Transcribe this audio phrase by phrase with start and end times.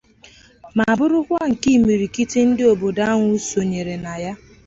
[0.77, 4.33] ma bụrụkwa nke imirikiti ndị obodo ahụ sonyere na ya